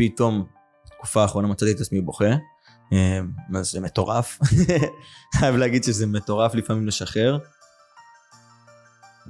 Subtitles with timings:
[0.00, 0.44] ופתאום,
[0.96, 2.24] תקופה האחרונה מצאתי את עצמי בוכה.
[3.54, 4.38] אז זה מטורף.
[5.38, 7.38] חייב להגיד שזה מטורף לפעמים לשחרר.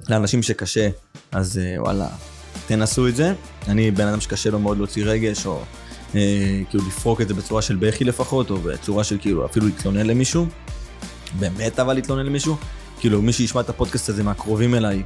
[0.09, 0.89] לאנשים שקשה,
[1.31, 2.07] אז אה, וואלה,
[2.67, 3.33] תנסו את זה.
[3.67, 5.63] אני בן אדם שקשה לו מאוד להוציא רגש, או
[6.15, 10.07] אה, כאילו לפרוק את זה בצורה של בכי לפחות, או בצורה של כאילו אפילו להתלונן
[10.07, 10.45] למישהו.
[11.39, 12.55] באמת אבל להתלונן למישהו.
[12.99, 15.03] כאילו מי שישמע את הפודקאסט הזה מהקרובים אליי,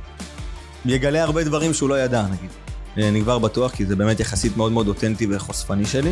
[0.86, 2.65] יגלה הרבה דברים שהוא לא ידע נגיד.
[2.98, 6.12] אה, אני כבר בטוח, כי זה באמת יחסית מאוד מאוד אותנטי וחושפני שלי.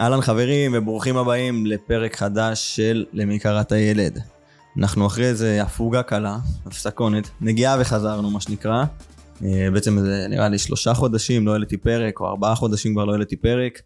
[0.00, 4.18] אהלן חברים וברוכים הבאים לפרק חדש של למי קראת ילד.
[4.78, 8.84] אנחנו אחרי איזה הפוגה קלה, הפסקונת, נגיעה וחזרנו מה שנקרא.
[9.44, 13.12] אה, בעצם זה נראה לי שלושה חודשים לא העליתי פרק, או ארבעה חודשים כבר לא
[13.12, 13.80] העליתי פרק.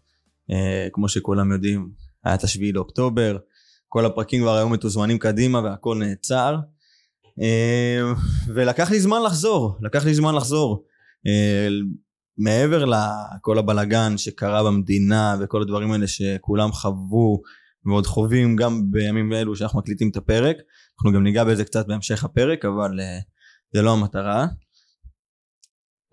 [0.51, 1.89] אה, כמו שכולם יודעים,
[2.25, 3.37] היה את השביעי לאוקטובר,
[3.89, 6.55] כל הפרקים כבר היו מתוזמנים קדימה והכל נעצר.
[7.41, 8.01] אה,
[8.47, 10.83] ולקח לי זמן לחזור, לקח לי זמן לחזור.
[12.37, 17.41] מעבר לכל הבלגן שקרה במדינה וכל הדברים האלה שכולם חוו
[17.85, 20.57] ועוד חווים גם בימים אלו שאנחנו מקליטים את הפרק
[20.99, 23.03] אנחנו גם ניגע בזה קצת בהמשך הפרק אבל uh,
[23.73, 24.47] זה לא המטרה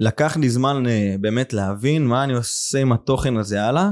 [0.00, 0.82] לקח לי זמן
[1.20, 3.90] באמת להבין מה אני עושה עם התוכן הזה הלאה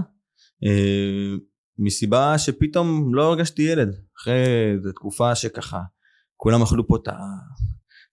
[1.78, 3.96] מסיבה שפתאום לא הרגשתי ילד.
[4.20, 5.80] אחרי איזו תקופה שככה
[6.36, 6.96] כולם אכלו פה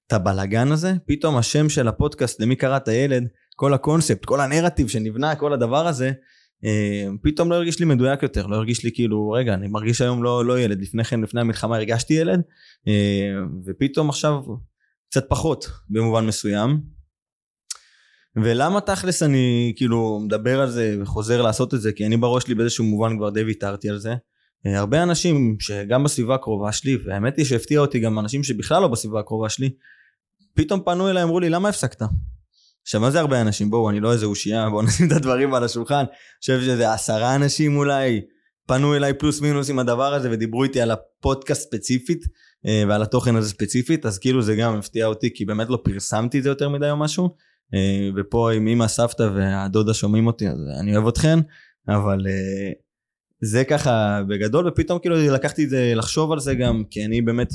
[0.07, 5.35] את הבלגן הזה פתאום השם של הפודקאסט למי קראת ילד כל הקונספט, כל הנרטיב שנבנה,
[5.35, 6.11] כל הדבר הזה,
[6.65, 10.23] אה, פתאום לא הרגיש לי מדויק יותר, לא הרגיש לי כאילו, רגע, אני מרגיש היום
[10.23, 12.41] לא, לא ילד, לפני כן, לפני המלחמה הרגשתי ילד,
[12.87, 13.33] אה,
[13.65, 14.41] ופתאום עכשיו
[15.09, 17.00] קצת פחות במובן מסוים.
[18.35, 22.55] ולמה תכלס אני כאילו מדבר על זה וחוזר לעשות את זה, כי אני בראש שלי
[22.55, 24.13] באיזשהו מובן כבר די ויתרתי על זה.
[24.65, 28.87] אה, הרבה אנשים שגם בסביבה הקרובה שלי, והאמת היא שהפתיע אותי גם אנשים שבכלל לא
[28.87, 29.69] בסביבה הקרובה שלי,
[30.53, 32.01] פתאום פנו אליי, אמרו לי, למה הפסקת?
[32.83, 33.69] עכשיו מה זה הרבה אנשים?
[33.69, 35.95] בואו, אני לא איזה אושייה, בואו נשים את הדברים על השולחן.
[35.95, 36.05] אני
[36.39, 38.21] חושב שזה עשרה אנשים אולי,
[38.67, 42.25] פנו אליי פלוס מינוס עם הדבר הזה ודיברו איתי על הפודקאסט ספציפית
[42.65, 46.37] אה, ועל התוכן הזה ספציפית, אז כאילו זה גם הפתיע אותי כי באמת לא פרסמתי
[46.37, 47.35] את זה יותר מדי או משהו.
[47.73, 51.39] אה, ופה עם אמא, סבתא והדודה שומעים אותי, אז אני אוהב אתכן,
[51.87, 52.71] אבל אה,
[53.41, 57.53] זה ככה בגדול, ופתאום כאילו לקחתי את זה לחשוב על זה גם, כי אני באמת,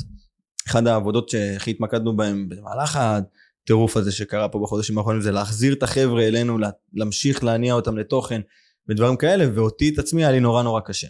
[0.67, 5.83] אחת העבודות שהכי התמקדנו בהן במהלך הטירוף הזה שקרה פה בחודשים האחרונים זה להחזיר את
[5.83, 6.57] החבר'ה אלינו
[6.93, 8.41] להמשיך להניע אותם לתוכן
[8.89, 11.07] ודברים כאלה ואותי את עצמי היה לי נורא נורא קשה.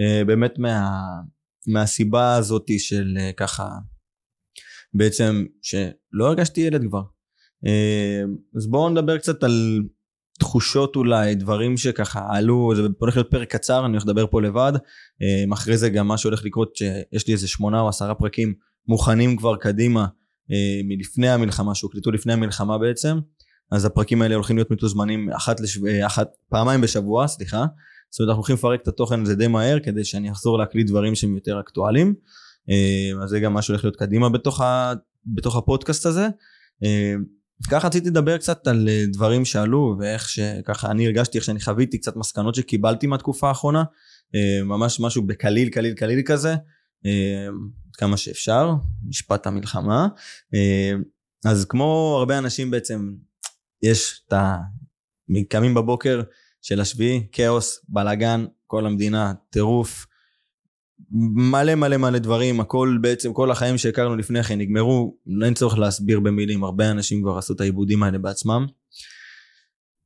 [0.00, 0.90] אה, באמת מה,
[1.66, 3.68] מהסיבה הזאתי של ככה
[4.94, 7.02] בעצם שלא הרגשתי ילד כבר
[8.56, 9.80] אז בואו נדבר קצת על
[10.38, 14.72] תחושות אולי דברים שככה עלו זה הולך להיות פרק קצר אני הולך לדבר פה לבד.
[15.52, 18.54] אחרי זה גם מה שהולך לקרות שיש לי איזה שמונה או עשרה פרקים
[18.88, 20.06] מוכנים כבר קדימה
[20.52, 23.18] אה, מלפני המלחמה שהוקלטו לפני המלחמה בעצם.
[23.72, 25.60] אז הפרקים האלה הולכים להיות מתוזמנים אחת.
[25.88, 27.66] אה, אחת פעמיים בשבוע סליחה.
[28.10, 31.14] זאת אומרת אנחנו הולכים לפרק את התוכן הזה די מהר כדי שאני אחזור להקליט דברים
[31.14, 32.14] שהם יותר אקטואליים.
[33.22, 34.92] אז זה גם מה שהולך להיות קדימה בתוך, ה...
[35.34, 36.28] בתוך הפודקאסט הזה
[37.70, 42.16] ככה רציתי לדבר קצת על דברים שעלו ואיך שככה אני הרגשתי איך שאני חוויתי קצת
[42.16, 43.84] מסקנות שקיבלתי מהתקופה האחרונה
[44.64, 46.54] ממש משהו בקליל קליל קליל כזה
[47.96, 48.70] כמה שאפשר,
[49.08, 50.08] משפט המלחמה.
[50.54, 50.92] אה,
[51.44, 53.14] אז כמו הרבה אנשים בעצם,
[53.82, 54.56] יש את ה...
[55.48, 56.22] קמים בבוקר
[56.62, 60.06] של השביעי, כאוס, בלאגן, כל המדינה, טירוף,
[61.52, 66.20] מלא מלא מלא דברים, הכל בעצם, כל החיים שהכרנו לפני כן נגמרו, אין צורך להסביר
[66.20, 68.66] במילים, הרבה אנשים כבר עשו את העיבודים האלה בעצמם.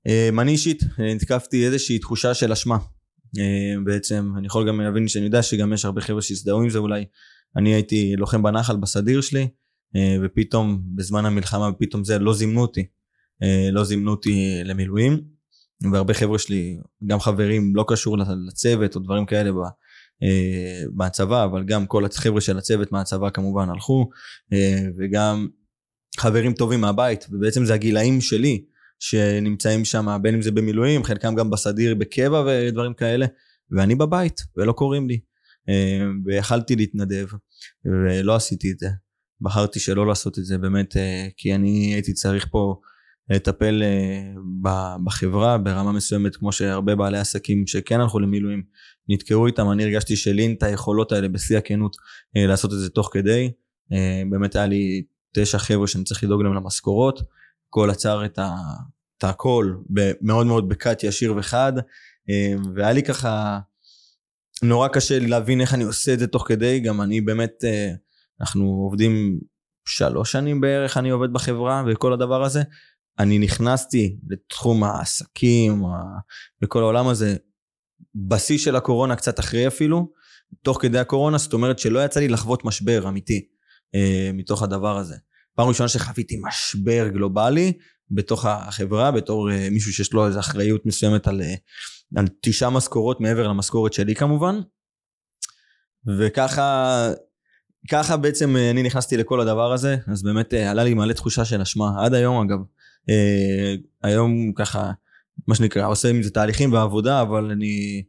[0.06, 2.78] אה, אני אישית נתקפתי איזושהי תחושה של אשמה.
[3.38, 6.78] אה, בעצם, אני יכול גם להבין שאני יודע שגם יש הרבה חבר'ה שהזדהו עם זה
[6.78, 7.04] אולי,
[7.56, 9.48] אני הייתי לוחם בנחל בסדיר שלי
[9.96, 12.86] אה, ופתאום בזמן המלחמה פתאום זה לא זימנו אותי.
[13.42, 15.40] אה, לא זימנו אותי למילואים.
[15.92, 18.16] והרבה חבר'ה שלי גם חברים לא קשור
[18.48, 19.68] לצוות או דברים כאלה אה,
[20.94, 24.10] מהצבא אבל גם כל החבר'ה של הצוות מהצבא כמובן הלכו
[24.98, 25.48] וגם
[26.18, 28.64] חברים טובים מהבית ובעצם זה הגילאים שלי
[28.98, 33.26] שנמצאים שם בין אם זה במילואים חלקם גם בסדיר בקבע ודברים כאלה
[33.70, 35.20] ואני בבית ולא קוראים לי.
[35.68, 37.26] אה, ויכלתי להתנדב
[37.84, 38.88] ולא עשיתי את זה.
[39.40, 42.80] בחרתי שלא לעשות את זה באמת אה, כי אני הייתי צריך פה
[43.30, 44.34] לטפל אה,
[45.04, 48.62] בחברה ברמה מסוימת כמו שהרבה בעלי עסקים שכן הלכו למילואים
[49.12, 51.96] נתקעו איתם אני הרגשתי שלי אין את היכולות האלה בשיא הכנות
[52.34, 53.52] לעשות את זה תוך כדי.
[54.30, 55.02] באמת היה לי
[55.34, 57.22] תשע חבר'ה שאני צריך לדאוג להם למשכורות.
[57.70, 58.54] כל עצר את, ה,
[59.18, 59.74] את הכל
[60.20, 61.72] מאוד מאוד בקאט ישיר וחד.
[62.74, 63.58] והיה לי ככה
[64.62, 67.92] נורא קשה להבין איך אני עושה את זה תוך כדי, גם אני באמת, אה,
[68.40, 69.40] אנחנו עובדים
[69.88, 72.62] שלוש שנים בערך אני עובד בחברה וכל הדבר הזה.
[73.18, 75.82] אני נכנסתי לתחום העסקים
[76.62, 77.36] וכל העולם הזה
[78.14, 80.12] בשיא של הקורונה קצת אחרי אפילו,
[80.62, 83.46] תוך כדי הקורונה, זאת אומרת שלא יצא לי לחוות משבר אמיתי
[83.94, 85.16] אה, מתוך הדבר הזה.
[85.54, 87.72] פעם ראשונה שחוויתי משבר גלובלי
[88.10, 91.54] בתוך החברה, בתור אה, מישהו שיש לו איזו אחריות מסוימת על, אה,
[92.16, 94.60] על תשעה משכורות מעבר למשכורת שלי כמובן.
[96.18, 97.08] וככה
[97.90, 101.44] ככה בעצם אה, אני נכנסתי לכל הדבר הזה, אז באמת אה, עלה לי מלא תחושה
[101.44, 102.58] של אשמה, עד היום אגב.
[103.10, 104.90] אה, היום ככה,
[105.48, 108.02] מה שנקרא, עושה עם זה תהליכים ועבודה, אבל אני,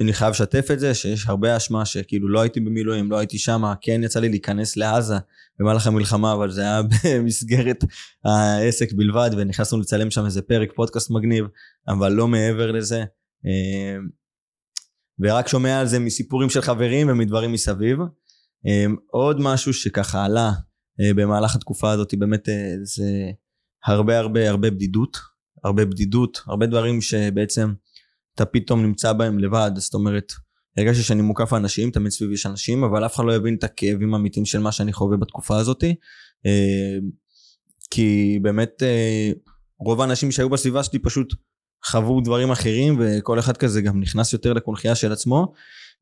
[0.00, 3.62] אני חייב לשתף את זה, שיש הרבה אשמה שכאילו לא הייתי במילואים, לא הייתי שם,
[3.80, 5.14] כן יצא לי להיכנס לעזה
[5.58, 7.84] במהלך המלחמה, אבל זה היה במסגרת
[8.24, 11.44] העסק בלבד, ונכנסנו לצלם שם איזה פרק פודקאסט מגניב,
[11.88, 13.04] אבל לא מעבר לזה.
[15.20, 17.98] ורק שומע על זה מסיפורים של חברים ומדברים מסביב.
[19.10, 20.52] עוד משהו שככה עלה
[21.16, 22.48] במהלך התקופה הזאת, באמת
[22.82, 23.30] זה
[23.86, 25.16] הרבה הרבה הרבה בדידות,
[25.64, 27.72] הרבה בדידות, הרבה דברים שבעצם
[28.34, 30.32] אתה פתאום נמצא בהם לבד, זאת אומרת,
[30.76, 34.14] הרגשתי שאני מוקף אנשים, תמיד סביבי יש אנשים, אבל אף אחד לא יבין את הכאבים
[34.14, 35.84] האמיתיים של מה שאני חווה בתקופה הזאת.
[36.46, 36.98] אה,
[37.90, 39.30] כי באמת אה,
[39.80, 41.34] רוב האנשים שהיו בסביבה שלי פשוט
[41.84, 45.52] חוו דברים אחרים, וכל אחד כזה גם נכנס יותר לקונכייה של עצמו.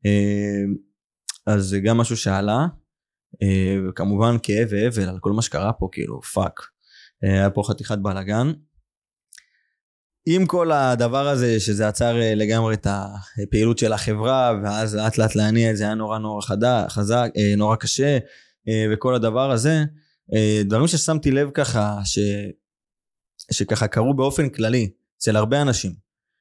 [0.05, 0.63] אה,
[1.45, 2.67] אז זה גם משהו שעלה,
[3.89, 6.61] וכמובן כאב ואבל על כל מה שקרה פה, כאילו fuck.
[7.21, 8.51] היה פה חתיכת בלאגן.
[10.29, 15.35] עם כל הדבר הזה שזה עצר אה, לגמרי את הפעילות של החברה ואז לאט לאט
[15.35, 18.17] להניע את זה היה נורא נורא חדה, חזק, אה, נורא קשה
[18.67, 19.83] אה, וכל הדבר הזה
[20.65, 22.19] דברים ששמתי לב ככה ש,
[23.51, 25.93] שככה קרו באופן כללי אצל הרבה אנשים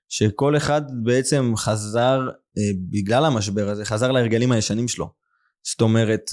[0.08, 2.20] שכל אחד בעצם חזר
[2.90, 5.12] בגלל המשבר הזה חזר להרגלים הישנים שלו.
[5.62, 6.30] זאת אומרת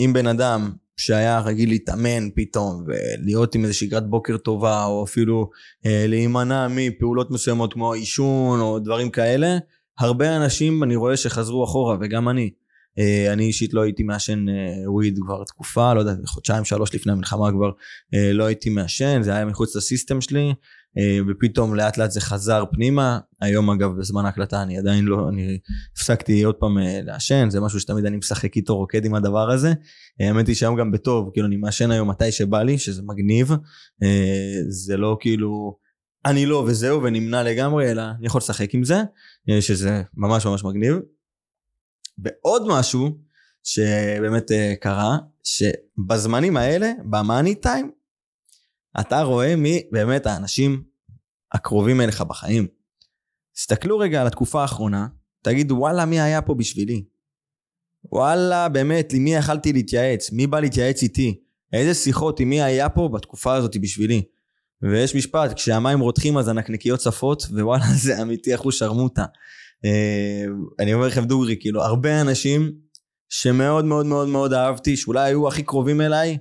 [0.00, 5.50] אם בן אדם שהיה רגיל להתאמן פתאום ולהיות עם איזה שגרת בוקר טובה או אפילו
[5.86, 9.58] אה, להימנע מפעולות מסוימות כמו עישון או דברים כאלה
[9.98, 12.50] הרבה אנשים אני רואה שחזרו אחורה וגם אני.
[12.98, 17.12] אה, אני אישית לא הייתי מעשן אה, וויד כבר תקופה לא יודע חודשיים שלוש לפני
[17.12, 17.70] המלחמה כבר
[18.14, 20.54] אה, לא הייתי מעשן זה היה מחוץ לסיסטם שלי
[21.28, 23.18] ופתאום לאט לאט זה חזר פנימה.
[23.40, 25.58] היום אגב בזמן ההקלטה אני עדיין לא אני
[25.92, 29.72] הפסקתי עוד פעם אה, לעשן זה משהו שתמיד אני משחק איתו רוקד עם הדבר הזה.
[30.20, 33.50] אה, האמת היא שהיום גם בטוב כאילו אני מעשן היום מתי שבא לי שזה מגניב.
[34.68, 35.78] זה לא כאילו
[36.26, 39.02] אני לא וזהו ונמנע לגמרי אלא אני יכול לשחק עם זה
[39.60, 40.96] שזה ממש ממש מגניב.
[42.18, 43.18] ועוד משהו
[43.64, 44.50] שבאמת
[44.80, 47.90] קרה שבזמנים האלה במאני טיים
[49.00, 50.82] אתה רואה מי באמת האנשים
[51.52, 52.66] הקרובים אליך בחיים.
[53.54, 55.06] תסתכלו רגע על התקופה האחרונה,
[55.42, 57.04] תגידו וואלה מי היה פה בשבילי?
[58.12, 60.32] וואלה באמת למי יכלתי להתייעץ?
[60.32, 61.40] מי בא להתייעץ איתי?
[61.72, 64.22] איזה שיחות עם מי היה פה בתקופה הזאת בשבילי?
[64.82, 69.24] ויש משפט, כשהמים רותחים אז הנקניקיות צפות, ווואלה זה אמיתי אחוז שרמוטה.
[69.84, 70.44] אה,
[70.80, 72.72] אני אומר לכם דוגרי, כאילו הרבה אנשים
[73.28, 76.38] שמאוד מאוד מאוד מאוד אהבתי, שאולי היו הכי קרובים אליי,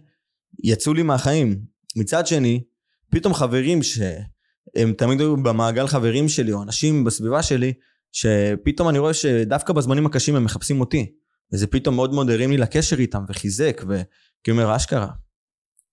[0.64, 1.60] יצאו לי מהחיים.
[1.96, 2.64] מצד שני,
[3.10, 7.74] פתאום חברים שהם תמיד היו במעגל חברים שלי, או אנשים בסביבה שלי,
[8.12, 11.12] שפתאום אני רואה שדווקא בזמנים הקשים הם מחפשים אותי.
[11.54, 15.08] וזה פתאום מאוד מאוד הרים לי לקשר איתם, וחיזק, וכי אומר, אשכרה.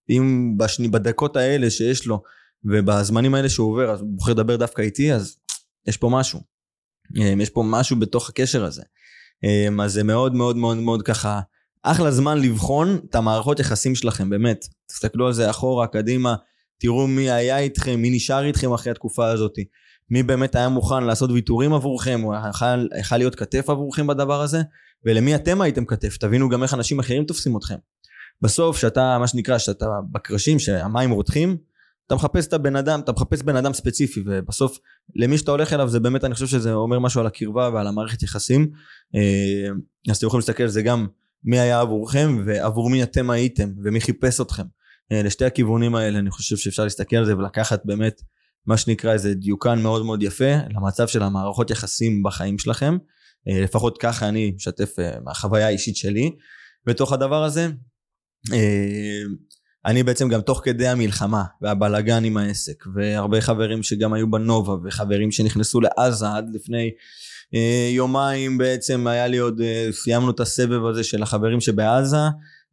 [0.09, 2.21] אם בשני, בדקות האלה שיש לו,
[2.63, 5.37] ובזמנים האלה שהוא עובר, אז הוא בוחר לדבר דווקא איתי, אז
[5.87, 6.39] יש פה משהו.
[7.15, 8.83] יש פה משהו בתוך הקשר הזה.
[9.83, 11.39] אז זה מאוד מאוד מאוד מאוד ככה
[11.83, 14.65] אחלה זמן לבחון את המערכות יחסים שלכם, באמת.
[14.87, 16.35] תסתכלו על זה אחורה, קדימה,
[16.79, 19.55] תראו מי היה איתכם, מי נשאר איתכם אחרי התקופה הזאת.
[20.09, 22.33] מי באמת היה מוכן לעשות ויתורים עבורכם, או
[22.99, 24.61] יכל להיות כתף עבורכם בדבר הזה,
[25.05, 27.75] ולמי אתם הייתם כתף, תבינו גם איך אנשים אחרים תופסים אתכם.
[28.41, 31.57] בסוף, שאתה, מה שנקרא, שאתה בקרשים, שהמים רותחים,
[32.07, 34.77] אתה מחפש את הבן אדם, אתה מחפש בן אדם ספציפי, ובסוף,
[35.15, 38.23] למי שאתה הולך אליו, זה באמת, אני חושב שזה אומר משהו על הקרבה ועל המערכת
[38.23, 38.71] יחסים.
[39.15, 39.69] אה,
[40.09, 41.07] אז אתם יכולים להסתכל על זה גם
[41.43, 44.63] מי היה עבורכם ועבור מי אתם הייתם ומי חיפש אתכם.
[45.11, 48.21] אה, לשתי הכיוונים האלה אני חושב שאפשר להסתכל על זה ולקחת באמת
[48.65, 52.97] מה שנקרא איזה דיוקן מאוד מאוד יפה למצב של המערכות יחסים בחיים שלכם.
[53.49, 56.31] אה, לפחות ככה אני משתף אה, מהחוויה האישית שלי
[56.85, 57.67] בתוך הדבר הזה.
[59.85, 65.31] אני בעצם גם תוך כדי המלחמה והבלגן עם העסק והרבה חברים שגם היו בנובה וחברים
[65.31, 66.89] שנכנסו לעזה עד לפני
[67.91, 72.17] יומיים בעצם היה לי עוד, אה, סיימנו את הסבב הזה של החברים שבעזה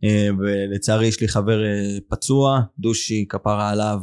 [0.04, 1.58] אה, ולצערי יש לי חבר
[2.08, 3.98] פצוע, דושי כפרה עליו,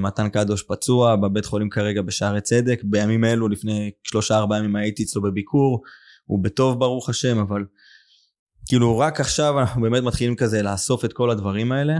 [0.00, 5.02] מתן קדוש פצוע בבית חולים כרגע בשערי צדק, בימים אלו לפני שלושה ארבעה ימים הייתי
[5.02, 5.82] אצלו בביקור,
[6.24, 7.64] הוא בטוב ברוך השם אבל
[8.68, 11.98] כאילו רק עכשיו אנחנו באמת מתחילים כזה לאסוף את כל הדברים האלה.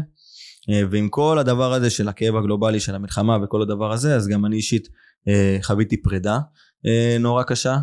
[0.71, 4.47] אה, ועם כל הדבר הזה של הכאב הגלובלי של המלחמה וכל הדבר הזה אז גם
[4.47, 4.88] אני אישית
[5.28, 6.38] אה, חוויתי פרידה
[6.87, 7.77] אה, נורא קשה.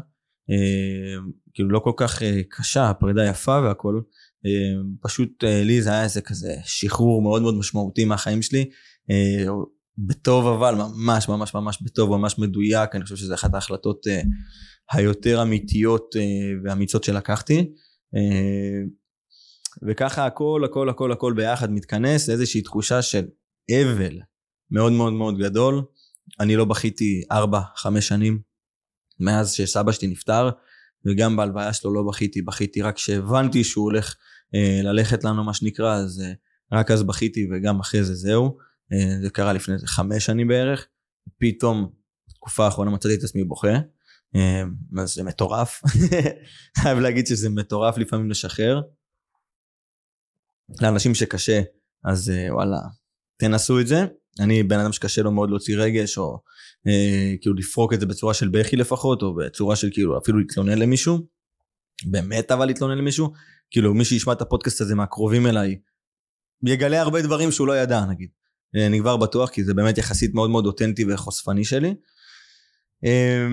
[1.54, 4.01] כאילו לא כל כך קשה פרידה יפה והכל.
[5.01, 8.70] פשוט לי זה היה איזה כזה שחרור מאוד מאוד משמעותי מהחיים שלי.
[9.98, 12.96] בטוב אבל ממש ממש ממש בטוב ממש מדויק.
[12.96, 14.06] אני חושב שזה אחת ההחלטות
[14.92, 16.16] היותר אמיתיות
[16.63, 17.74] ואמיצות שלקחתי.
[19.88, 23.25] וככה הכל הכל הכל הכל ביחד מתכנס לאיזושהי תחושה של
[23.72, 24.20] אבל
[24.72, 25.82] מאוד מאוד מאוד גדול.
[26.39, 28.47] אני לא בכיתי ארבע, חמש שנים
[29.19, 30.50] מאז שסבא שלי נפטר,
[31.05, 34.15] וגם בהלוויה שלו לא בכיתי, בכיתי רק כשהבנתי שהוא הולך
[34.55, 36.33] אה, ללכת לנו מה שנקרא, אז אה,
[36.71, 38.57] רק אז בכיתי וגם אחרי זה זהו.
[38.93, 40.88] אה, זה קרה לפני חמש שנים בערך,
[41.38, 41.91] פתאום
[42.29, 43.77] בתקופה האחרונה מצאתי את עצמי בוכה.
[44.36, 44.63] אה,
[44.97, 45.81] אז זה מטורף,
[46.81, 48.81] חייב להגיד שזה מטורף לפעמים לשחרר.
[50.81, 51.62] לאנשים שקשה,
[52.03, 52.77] אז אה, וואלה,
[53.38, 54.05] תנסו את זה.
[54.39, 56.39] אני בן אדם שקשה לו מאוד להוציא רגש, או
[57.41, 61.27] כאילו לפרוק את זה בצורה של בכי לפחות, או בצורה של כאילו אפילו להתלונן למישהו.
[62.06, 63.34] באמת אבל להתלונן למישהו.
[63.72, 65.77] כאילו מי שישמע את הפודקאסט הזה מהקרובים אליי,
[66.65, 68.29] יגלה הרבה דברים שהוא לא ידע נגיד.
[68.75, 71.96] אה, אני כבר בטוח, כי זה באמת יחסית מאוד מאוד אותנטי וחושפני שלי.
[73.06, 73.48] אה,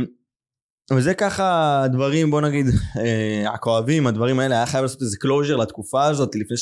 [0.92, 6.04] וזה ככה הדברים בוא נגיד אה, הכואבים הדברים האלה היה חייב לעשות איזה closure לתקופה
[6.04, 6.56] הזאת לפני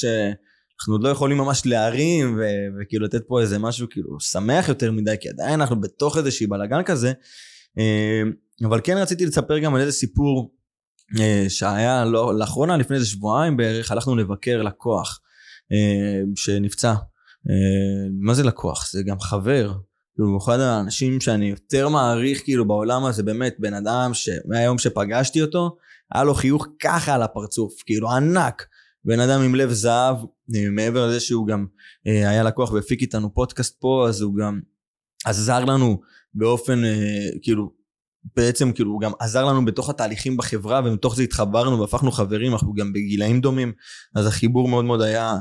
[0.79, 4.93] שאנחנו עוד לא יכולים ממש להרים ו- וכאילו לתת פה איזה משהו כאילו שמח יותר
[4.93, 7.12] מדי כי עדיין אנחנו בתוך איזושהי בלאגן כזה.
[7.79, 8.23] אה,
[8.69, 10.55] אבל כן רציתי לספר גם על איזה סיפור
[11.21, 15.21] אה, שהיה לא, לאחרונה לפני איזה שבועיים בערך הלכנו לבקר לקוח
[15.73, 16.95] אה, שנפצע.
[18.21, 18.91] מה זה לקוח?
[18.93, 19.73] זה גם חבר.
[20.19, 25.76] הוא אחד האנשים שאני יותר מעריך כאילו בעולם הזה באמת בן אדם שמהיום שפגשתי אותו
[26.14, 28.67] היה לו חיוך ככה על הפרצוף כאילו ענק
[29.04, 30.16] בן אדם עם לב זהב
[30.73, 31.66] מעבר לזה שהוא גם
[32.06, 34.61] אה, היה לקוח והפיק איתנו פודקאסט פה אז הוא גם
[35.25, 36.00] עזר לנו
[36.35, 37.73] באופן אה, כאילו
[38.37, 42.75] בעצם כאילו הוא גם עזר לנו בתוך התהליכים בחברה ומתוך זה התחברנו והפכנו חברים אנחנו
[42.75, 43.73] גם בגילאים דומים
[44.14, 45.38] אז החיבור מאוד מאוד היה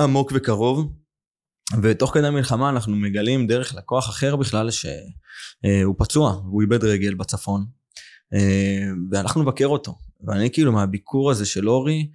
[0.00, 0.92] עמוק וקרוב.
[1.82, 7.66] ותוך כדי המלחמה אנחנו מגלים דרך לקוח אחר בכלל שהוא פצוע והוא איבד רגל בצפון
[8.34, 9.98] אה, והלכנו לבקר אותו.
[10.26, 12.10] ואני כאילו מהביקור הזה של אורי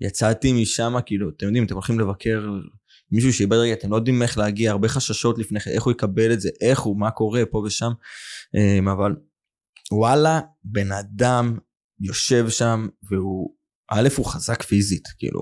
[0.00, 2.46] יצאתי משם כאילו אתם יודעים אתם הולכים לבקר
[3.10, 6.32] מישהו שאיבד רגל אתם לא יודעים איך להגיע הרבה חששות לפני כן איך הוא יקבל
[6.32, 7.90] את זה איך הוא מה קורה פה ושם
[8.56, 9.16] אה, אבל
[9.92, 11.58] וואלה בן אדם
[12.00, 13.54] יושב שם והוא
[13.90, 15.40] א' הוא חזק פיזית כאילו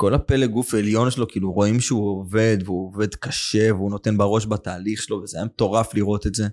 [0.00, 4.46] כל הפלג גוף העליון שלו, כאילו רואים שהוא עובד, והוא עובד קשה, והוא נותן בראש
[4.46, 6.48] בתהליך שלו, וזה היה מטורף לראות את זה.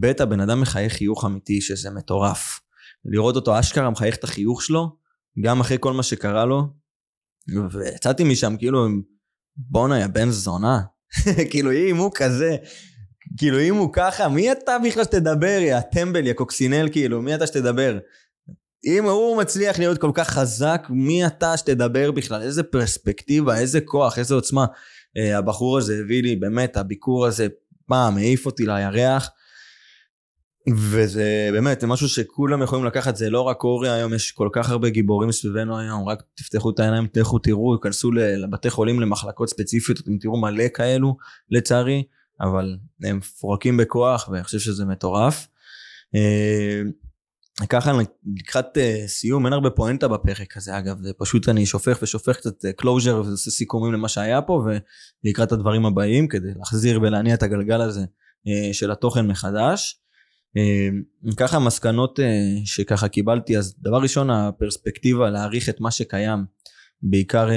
[0.00, 2.60] ב' הבן אדם מחייך חיוך אמיתי, שזה מטורף.
[3.04, 4.96] לראות אותו אשכרה מחייך את החיוך שלו,
[5.40, 6.62] גם אחרי כל מה שקרה לו,
[7.72, 8.86] ויצאתי משם כאילו,
[9.56, 10.80] בואנה יא בן זונה.
[11.50, 12.56] כאילו אם הוא כזה,
[13.38, 17.46] כאילו אם הוא ככה, מי אתה בכלל שתדבר, יא טמבל, יא קוקסינל, כאילו, מי אתה
[17.46, 17.98] שתדבר?
[18.86, 22.42] אם הוא מצליח להיות כל כך חזק, מי אתה שתדבר בכלל?
[22.42, 24.64] איזה פרספקטיבה, איזה כוח, איזה עוצמה.
[24.64, 27.46] Uh, הבחור הזה הביא לי, באמת, הביקור הזה
[27.86, 29.30] פעם העיף אותי לירח.
[30.72, 34.70] וזה באמת, זה משהו שכולם יכולים לקחת, זה לא רק אורי היום, יש כל כך
[34.70, 40.00] הרבה גיבורים סביבנו היום, רק תפתחו את העיניים, תלכו תראו, כנסו לבתי חולים, למחלקות ספציפיות,
[40.00, 41.16] אתם תראו מלא כאלו,
[41.50, 42.02] לצערי,
[42.40, 45.46] אבל הם מפורקים בכוח, ואני חושב שזה מטורף.
[46.16, 47.92] אה, ככה
[48.36, 52.64] לקראת אה, סיום אין הרבה פואנטה בפרק הזה אגב זה פשוט אני שופך ושופך קצת
[52.76, 54.64] closure אה, ועושה סיכומים למה שהיה פה
[55.24, 58.04] ולקראת הדברים הבאים כדי להחזיר ולהניע את הגלגל הזה
[58.72, 60.03] של התוכן מחדש.
[60.58, 62.22] Uh, ככה המסקנות uh,
[62.64, 66.44] שככה קיבלתי אז דבר ראשון הפרספקטיבה להעריך את מה שקיים
[67.02, 67.52] בעיקר uh,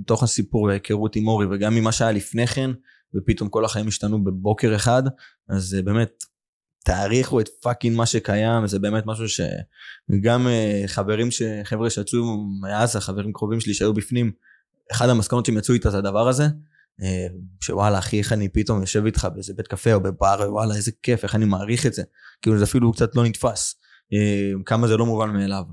[0.00, 2.70] מתוך הסיפור וההיכרות עם אורי וגם ממה שהיה לפני כן
[3.14, 5.02] ופתאום כל החיים השתנו בבוקר אחד
[5.48, 6.24] אז באמת
[6.84, 10.46] תעריכו את פאקינג מה שקיים זה באמת משהו שגם
[10.86, 14.32] חברים שחבר'ה שיצאו מעזה חברים קרובים שלי שהיו בפנים
[14.92, 16.44] אחד המסקנות שהם יצאו איתה זה הדבר הזה
[17.60, 21.22] שוואלה אחי איך אני פתאום יושב איתך באיזה בית קפה או בבר וואלה איזה כיף
[21.22, 22.02] איך אני מעריך את זה.
[22.42, 23.74] כאילו זה אפילו קצת לא נתפס
[24.14, 25.64] uh, כמה זה לא מובן מאליו.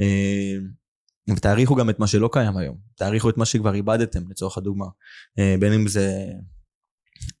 [0.00, 2.76] Uh, ותעריכו גם את מה שלא קיים היום.
[2.96, 4.86] תעריכו את מה שכבר איבדתם לצורך הדוגמה.
[5.60, 6.24] בין אם זה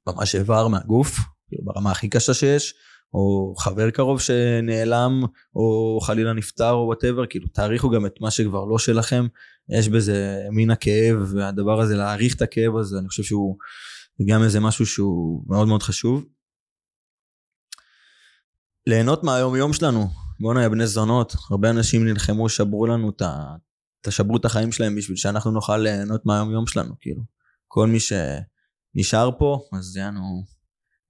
[0.06, 1.18] ממש איבר מהגוף
[1.48, 2.74] כאילו ברמה הכי קשה שיש
[3.14, 5.22] או חבר קרוב שנעלם,
[5.54, 9.26] או חלילה נפטר או וואטאבר, כאילו תעריכו גם את מה שכבר לא שלכם,
[9.68, 13.56] יש בזה מין הכאב, והדבר הזה, להעריך את הכאב הזה, אני חושב שהוא
[14.28, 16.24] גם איזה משהו שהוא מאוד מאוד חשוב.
[18.86, 20.08] ליהנות מהיום יום שלנו,
[20.40, 23.22] בואנה בני זונות, הרבה אנשים נלחמו, שברו לנו את
[24.02, 27.22] תשברו את החיים שלהם בשביל שאנחנו נוכל ליהנות מהיום יום שלנו, כאילו.
[27.68, 30.44] כל מי שנשאר פה, אז יענו,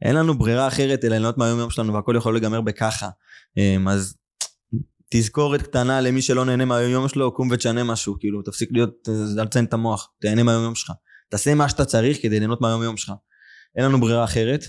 [0.02, 3.09] אין לנו ברירה אחרת אלא ליהנות מהיום יום שלנו והכל יכול להיגמר בככה.
[3.57, 4.14] אמ, אז
[5.11, 9.64] תזכורת קטנה למי שלא נהנה מהיום יום שלו, קום ותשנה משהו, כאילו, תפסיק להיות, לציין
[9.64, 10.92] את המוח, תהנה מהיום יום שלך.
[11.28, 13.12] תעשה מה שאתה צריך כדי ליהנות מהיום יום שלך.
[13.76, 14.64] אין לנו ברירה אחרת.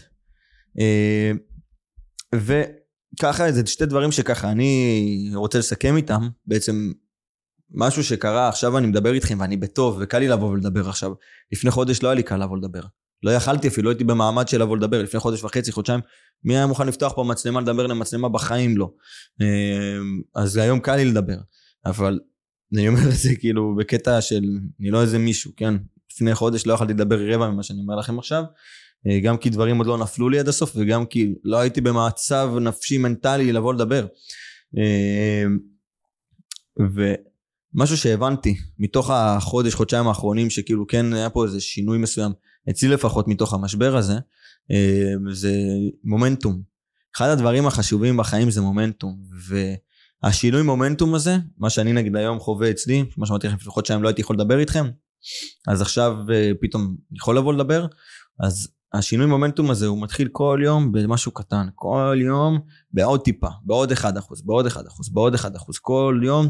[0.79, 1.37] אמ,
[2.35, 6.91] וככה, זה שתי דברים שככה, אני רוצה לסכם איתם, בעצם
[7.73, 11.11] משהו שקרה, עכשיו אני מדבר איתכם ואני בטוב, וקל לי לבוא ולדבר עכשיו.
[11.51, 12.81] לפני חודש לא היה לי קל לבוא לדבר.
[13.23, 15.03] לא יכלתי אפילו, לא הייתי במעמד של לבוא לדבר.
[15.03, 15.99] לפני חודש וחצי, חודשיים,
[16.43, 18.29] מי היה מוכן לפתוח פה מצלמה לדבר למצלמה?
[18.29, 18.91] בחיים לא.
[19.41, 21.37] אמ, אז היום קל לי לדבר.
[21.85, 22.19] אבל
[22.73, 24.43] אני אומר את זה כאילו בקטע של,
[24.79, 25.73] אני לא איזה מישהו, כן?
[26.13, 28.43] לפני חודש לא יכלתי לדבר רבע ממה שאני אומר לכם עכשיו.
[29.07, 32.51] אה, גם כי דברים עוד לא נפלו לי עד הסוף, וגם כי לא הייתי במצב
[32.61, 34.05] נפשי מנטלי לבוא לדבר.
[34.77, 35.59] אמ,
[36.95, 37.13] ו...
[37.73, 42.31] משהו שהבנתי מתוך החודש, חודשיים האחרונים, שכאילו כן היה פה איזה שינוי מסוים,
[42.69, 44.13] אצלי לפחות מתוך המשבר הזה,
[44.71, 45.53] אה, זה
[46.03, 46.61] מומנטום.
[47.15, 49.23] אחד הדברים החשובים בחיים זה מומנטום,
[50.23, 54.07] והשינוי מומנטום הזה, מה שאני נגיד היום חווה אצלי, כמו שאמרתי לכם לפני חודשיים לא
[54.07, 54.85] הייתי יכול לדבר איתכם,
[55.67, 57.85] אז עכשיו אה, פתאום יכול לבוא לדבר,
[58.39, 62.59] אז השינוי מומנטום הזה הוא מתחיל כל יום במשהו קטן, כל יום
[62.91, 63.95] בעוד טיפה, בעוד 1%,
[64.45, 64.71] בעוד 1%,
[65.11, 65.39] בעוד 1%,
[65.81, 66.49] כל יום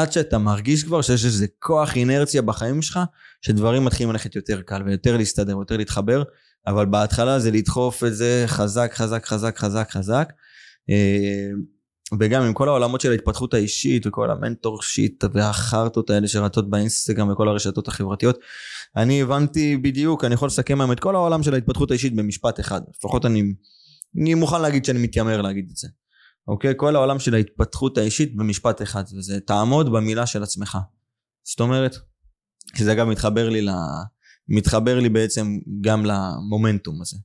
[0.00, 3.00] עד שאתה מרגיש כבר שיש איזה כוח אינרציה בחיים שלך,
[3.42, 6.22] שדברים מתחילים ללכת יותר קל ויותר להסתדר ויותר להתחבר,
[6.66, 10.32] אבל בהתחלה זה לדחוף את זה חזק חזק חזק חזק חזק.
[10.90, 11.48] אה,
[12.20, 17.48] וגם עם כל העולמות של ההתפתחות האישית וכל המנטור שיט והחרטות האלה שרצות באינסטגרם וכל
[17.48, 18.38] הרשתות החברתיות,
[18.96, 22.80] אני הבנתי בדיוק, אני יכול לסכם היום את כל העולם של ההתפתחות האישית במשפט אחד.
[22.96, 23.42] לפחות אני,
[24.20, 25.88] אני מוכן להגיד שאני מתיימר להגיד את זה.
[26.48, 26.74] אוקיי?
[26.76, 30.78] כל העולם של ההתפתחות האישית במשפט אחד, וזה תעמוד במילה של עצמך.
[31.44, 31.96] זאת אומרת,
[32.74, 33.70] שזה גם מתחבר לי ל...
[34.48, 37.16] מתחבר לי בעצם גם למומנטום הזה,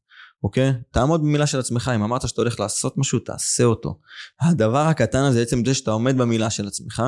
[0.44, 0.74] אוקיי?
[0.92, 4.00] תעמוד במילה של עצמך, אם אמרת שאתה הולך לעשות משהו, תעשה אותו.
[4.42, 7.04] הדבר הקטן הזה, עצם זה שאתה עומד במילה של עצמך,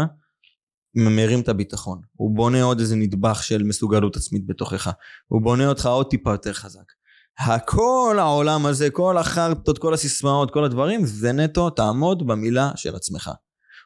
[0.96, 2.02] מרים את הביטחון.
[2.14, 4.92] הוא בונה עוד איזה נדבך של מסוגלות עצמית בתוכך.
[5.28, 6.86] הוא בונה אותך עוד טיפה יותר חזק.
[7.40, 13.32] הכל העולם הזה, כל החרטות, כל הסיסמאות, כל הדברים, זה נטו תעמוד במילה של עצמך.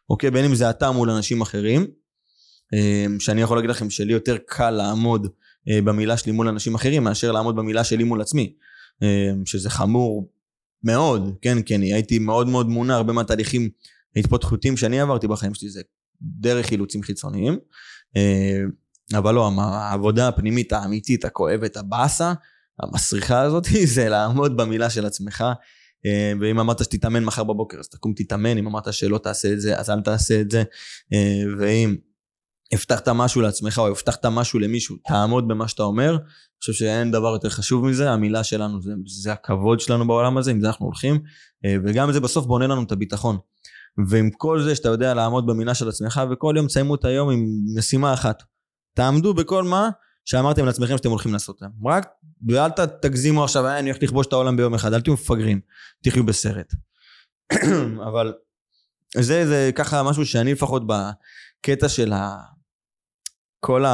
[0.10, 0.32] אוקיי?
[0.32, 1.88] בין אם זה אתה מול אנשים אחרים,
[2.74, 5.28] אמ, שאני יכול להגיד לכם שלי יותר קל לעמוד
[5.70, 8.54] אה, במילה שלי מול אנשים אחרים מאשר לעמוד במילה שלי מול עצמי.
[9.02, 10.32] אמ, שזה חמור
[10.84, 11.58] מאוד, כן?
[11.76, 13.70] אני הייתי מאוד מאוד מונע, הרבה מהתהליכים
[14.16, 15.82] ההתפתחותיים שאני עברתי בחיים שלי זה
[16.22, 17.58] דרך אילוצים חיצוניים.
[18.16, 18.70] אמ,
[19.18, 22.34] אבל לא, העבודה הפנימית האמיתית, הכואבת, הבאסה,
[22.84, 25.44] המסריחה הזאת זה לעמוד במילה של עצמך.
[26.06, 29.80] אה, ואם אמרת שתתאמן מחר בבוקר אז תקום תתאמן, אם אמרת שלא תעשה את זה
[29.80, 30.64] אז אל תעשה את זה.
[31.14, 31.96] אה, ואם
[32.74, 36.12] הבטחת משהו לעצמך או הבטחת משהו למישהו, תעמוד במה שאתה אומר.
[36.12, 40.52] אני חושב שאין דבר יותר חשוב מזה, המילה שלנו זה, זה הכבוד שלנו בעולם הזה,
[40.52, 41.20] עם זה אנחנו הולכים.
[41.66, 43.38] אה, וגם זה בסוף בונה לנו את הביטחון.
[44.10, 47.46] ועם כל זה שאתה יודע לעמוד במילה של עצמך, וכל יום תסיימו את היום עם
[47.78, 48.44] משימה אחת.
[48.94, 49.90] תעמדו בכל מה
[50.28, 51.72] שאמרתם לעצמכם שאתם הולכים לעשות להם.
[51.86, 52.08] רק,
[52.48, 52.70] ואל
[53.02, 55.60] תגזימו עכשיו, אה, אני הולך לכבוש את העולם ביום אחד, אל תהיו מפגרים,
[56.04, 56.74] תחיו בסרט.
[58.10, 58.34] אבל
[59.16, 62.38] זה, זה ככה משהו שאני לפחות בקטע של ה...
[63.60, 63.86] כל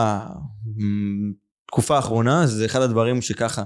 [1.66, 3.64] התקופה האחרונה, זה אחד הדברים שככה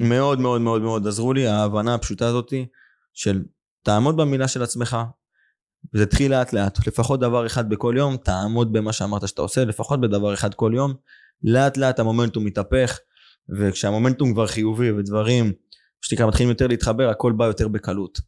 [0.00, 2.66] מאוד מאוד מאוד מאוד עזרו לי, ההבנה הפשוטה הזאתי
[3.14, 3.44] של
[3.82, 4.96] תעמוד במילה של עצמך,
[5.94, 10.00] וזה התחיל לאט לאט, לפחות דבר אחד בכל יום, תעמוד במה שאמרת שאתה עושה, לפחות
[10.00, 10.94] בדבר אחד כל יום,
[11.42, 12.98] לאט לאט המומנטום מתהפך,
[13.58, 15.52] וכשהמומנטום כבר חיובי ודברים
[16.00, 18.20] שתקרא מתחילים יותר להתחבר, הכל בא יותר בקלות.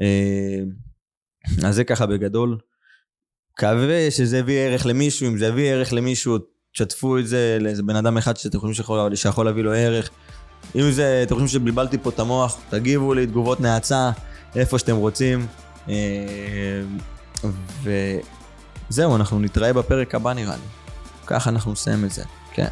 [0.00, 0.58] אה,
[1.68, 2.58] אז זה ככה בגדול.
[3.52, 6.38] מקווה שזה הביא ערך למישהו, אם זה הביא ערך למישהו,
[6.72, 10.10] תשתפו את זה לאיזה בן אדם אחד שאתם חושבים שיכול, שיכול להביא לו ערך.
[10.74, 14.10] אם זה, אתם חושבים שבלבלתי פה את המוח, תגיבו לי תגובות נאצה,
[14.56, 15.46] איפה שאתם רוצים.
[15.88, 16.82] אה,
[17.82, 20.62] וזהו, אנחנו נתראה בפרק הבא נראה לי.
[21.26, 22.24] ככה אנחנו נסיים את זה.
[22.56, 22.68] כן.